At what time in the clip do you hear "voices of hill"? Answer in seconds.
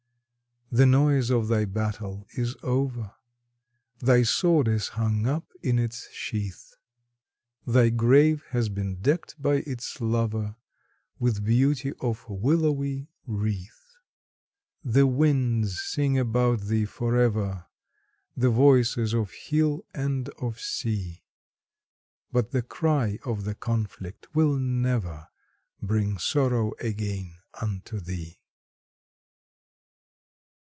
18.49-19.83